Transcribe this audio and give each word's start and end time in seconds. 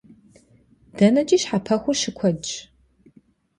ДэнэкӀи 0.97 1.37
щхьэпэхур 1.41 1.95
щыкуэдщ. 2.01 2.51